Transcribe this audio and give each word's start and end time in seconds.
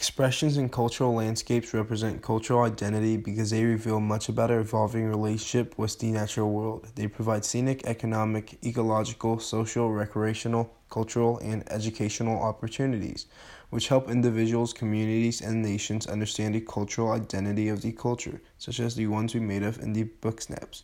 Expressions 0.00 0.56
in 0.56 0.70
cultural 0.70 1.12
landscapes 1.12 1.74
represent 1.74 2.22
cultural 2.22 2.62
identity 2.62 3.18
because 3.18 3.50
they 3.50 3.66
reveal 3.66 4.00
much 4.00 4.30
about 4.30 4.50
our 4.50 4.60
evolving 4.60 5.06
relationship 5.06 5.76
with 5.76 5.98
the 5.98 6.10
natural 6.10 6.50
world. 6.50 6.86
They 6.94 7.06
provide 7.06 7.44
scenic, 7.44 7.84
economic, 7.84 8.56
ecological, 8.64 9.38
social, 9.40 9.92
recreational, 9.92 10.72
cultural, 10.88 11.36
and 11.40 11.70
educational 11.70 12.42
opportunities, 12.42 13.26
which 13.68 13.88
help 13.88 14.08
individuals, 14.08 14.72
communities, 14.72 15.42
and 15.42 15.60
nations 15.60 16.06
understand 16.06 16.54
the 16.54 16.62
cultural 16.62 17.10
identity 17.10 17.68
of 17.68 17.82
the 17.82 17.92
culture, 17.92 18.40
such 18.56 18.80
as 18.80 18.94
the 18.94 19.06
ones 19.06 19.34
we 19.34 19.40
made 19.40 19.62
of 19.62 19.82
in 19.82 19.92
the 19.92 20.04
book 20.04 20.40
snaps, 20.40 20.82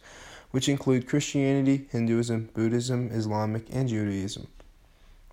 which 0.50 0.68
include 0.68 1.08
Christianity, 1.08 1.88
Hinduism, 1.90 2.50
Buddhism, 2.52 3.08
Islamic, 3.10 3.64
and 3.72 3.88
Judaism. 3.88 4.46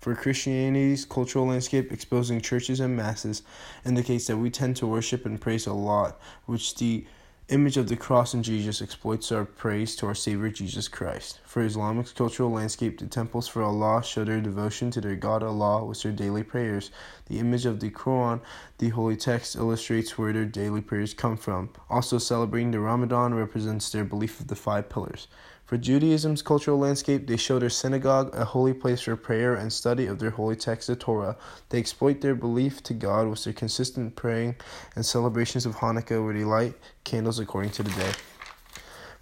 For 0.04 0.14
Christianity's 0.14 1.06
cultural 1.06 1.46
landscape 1.46 1.90
exposing 1.90 2.42
churches 2.42 2.78
and 2.78 2.94
masses 2.94 3.42
indicates 3.86 4.26
that 4.26 4.36
we 4.36 4.50
tend 4.50 4.76
to 4.76 4.86
worship 4.86 5.24
and 5.24 5.40
praise 5.40 5.66
a 5.66 5.72
lot, 5.72 6.20
which 6.44 6.74
the 6.74 7.06
image 7.48 7.78
of 7.78 7.88
the 7.88 7.96
cross 7.96 8.34
and 8.34 8.44
Jesus 8.44 8.82
exploits 8.82 9.32
our 9.32 9.46
praise 9.46 9.96
to 9.96 10.06
our 10.06 10.14
Savior 10.14 10.50
Jesus 10.50 10.88
Christ. 10.88 11.40
For 11.46 11.62
Islamic's 11.62 12.12
cultural 12.12 12.50
landscape, 12.50 12.98
the 12.98 13.06
temples 13.06 13.48
for 13.48 13.62
Allah 13.62 14.04
show 14.04 14.24
their 14.24 14.42
devotion 14.42 14.90
to 14.90 15.00
their 15.00 15.16
God 15.16 15.42
Allah 15.42 15.86
with 15.86 16.02
their 16.02 16.12
daily 16.12 16.42
prayers. 16.42 16.90
The 17.24 17.38
image 17.38 17.64
of 17.64 17.80
the 17.80 17.90
Quran, 17.90 18.42
the 18.76 18.90
holy 18.90 19.16
text, 19.16 19.56
illustrates 19.56 20.18
where 20.18 20.34
their 20.34 20.44
daily 20.44 20.82
prayers 20.82 21.14
come 21.14 21.38
from. 21.38 21.70
Also, 21.88 22.18
celebrating 22.18 22.72
the 22.72 22.80
Ramadan 22.80 23.32
represents 23.32 23.90
their 23.90 24.04
belief 24.04 24.38
of 24.38 24.48
the 24.48 24.54
five 24.54 24.90
pillars. 24.90 25.28
For 25.64 25.78
Judaism's 25.78 26.42
cultural 26.42 26.78
landscape, 26.78 27.26
they 27.26 27.38
show 27.38 27.58
their 27.58 27.70
synagogue 27.70 28.34
a 28.34 28.44
holy 28.44 28.74
place 28.74 29.00
for 29.00 29.16
prayer 29.16 29.54
and 29.54 29.72
study 29.72 30.06
of 30.06 30.18
their 30.18 30.30
holy 30.30 30.56
text, 30.56 30.88
the 30.88 30.96
Torah. 30.96 31.38
They 31.70 31.78
exploit 31.78 32.20
their 32.20 32.34
belief 32.34 32.82
to 32.82 32.92
God 32.92 33.28
with 33.28 33.44
their 33.44 33.54
consistent 33.54 34.14
praying 34.14 34.56
and 34.94 35.06
celebrations 35.06 35.64
of 35.64 35.76
Hanukkah, 35.76 36.22
where 36.22 36.34
they 36.34 36.44
light 36.44 36.74
candles 37.04 37.38
according 37.38 37.70
to 37.72 37.82
the 37.82 37.90
day. 37.92 38.12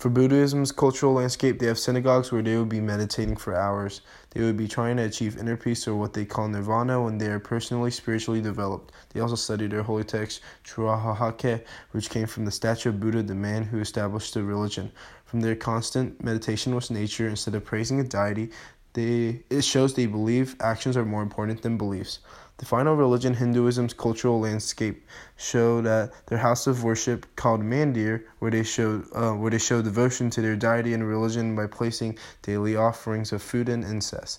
For 0.03 0.11
Buddhism's 0.11 0.73
cultural 0.73 1.13
landscape, 1.13 1.61
they 1.61 1.67
have 1.67 1.79
synagogues 1.79 2.33
where 2.33 2.43
they 2.43 2.57
would 2.57 2.69
be 2.69 2.81
meditating 2.81 3.37
for 3.37 3.55
hours. 3.55 4.01
They 4.31 4.41
would 4.41 4.57
be 4.57 4.67
trying 4.67 4.97
to 4.97 5.05
achieve 5.05 5.39
inner 5.39 5.57
peace 5.57 5.87
or 5.87 5.95
what 5.95 6.13
they 6.13 6.25
call 6.25 6.49
nirvana 6.49 7.01
when 7.01 7.19
they 7.19 7.29
are 7.29 7.39
personally 7.39 7.93
spiritually 7.93 8.41
developed. 8.41 8.93
They 9.11 9.21
also 9.21 9.37
study 9.37 9.69
their 9.69 9.85
holy 9.85 10.03
text, 10.03 10.41
Churahake, 10.65 11.63
which 11.93 12.11
came 12.11 12.27
from 12.27 12.45
the 12.45 12.51
statue 12.51 12.89
of 12.89 12.99
Buddha, 12.99 13.23
the 13.23 13.37
man 13.37 13.63
who 13.63 13.79
established 13.79 14.35
the 14.35 14.43
religion. 14.43 14.91
From 15.25 15.41
their 15.41 15.55
constant 15.55 16.21
meditation 16.25 16.75
with 16.75 16.91
nature 16.91 17.29
instead 17.29 17.55
of 17.55 17.65
praising 17.65 18.01
a 18.01 18.03
deity, 18.03 18.51
they, 18.95 19.43
it 19.51 19.65
shows 19.65 19.95
they 19.95 20.07
believe 20.07 20.57
actions 20.61 20.97
are 20.97 21.05
more 21.05 21.23
important 21.23 21.63
than 21.63 21.79
beliefs. 21.79 22.19
The 22.59 22.67
final 22.67 22.95
religion, 22.95 23.35
Hinduism's 23.35 23.95
cultural 23.95 24.39
landscape, 24.39 25.05
show 25.37 25.81
that 25.81 26.13
their 26.27 26.39
house 26.39 26.67
of 26.67 26.85
worship 26.85 27.27
called 27.35 27.63
Mandir, 27.63 28.25
where 28.39 28.51
they 28.51 28.63
show 28.63 29.03
uh, 29.15 29.33
where 29.33 29.51
they 29.51 29.59
show 29.59 29.83
devotion 29.83 30.31
to 30.31 30.43
their 30.43 30.55
deity 30.55 30.95
and 30.95 31.09
religion 31.09 31.57
by 31.57 31.67
placing 31.67 32.19
daily 32.43 32.77
offerings 32.77 33.33
of 33.33 33.43
food 33.43 33.69
and 33.69 33.83
incense. 33.83 34.39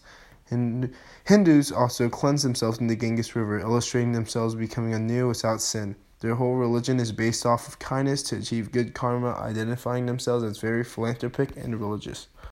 Hindus 1.26 1.72
also 1.72 2.08
cleanse 2.10 2.44
themselves 2.44 2.78
in 2.78 2.88
the 2.88 2.96
Ganges 2.96 3.36
River, 3.36 3.60
illustrating 3.60 4.12
themselves 4.12 4.56
becoming 4.56 4.94
anew 4.94 5.28
without 5.28 5.62
sin. 5.62 5.96
Their 6.20 6.36
whole 6.36 6.56
religion 6.56 7.00
is 7.00 7.12
based 7.12 7.46
off 7.46 7.68
of 7.68 7.80
kindness 7.80 8.24
to 8.24 8.38
achieve 8.38 8.72
good 8.72 8.94
karma, 8.94 9.34
identifying 9.34 10.06
themselves 10.06 10.44
as 10.46 10.60
very 10.60 10.84
philanthropic 10.84 11.58
and 11.58 11.78
religious. 11.80 12.28